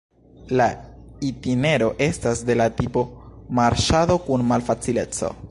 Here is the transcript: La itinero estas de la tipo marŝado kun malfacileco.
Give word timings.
La 0.59 0.65
itinero 1.31 1.89
estas 2.07 2.41
de 2.51 2.57
la 2.63 2.67
tipo 2.81 3.05
marŝado 3.61 4.19
kun 4.31 4.51
malfacileco. 4.55 5.33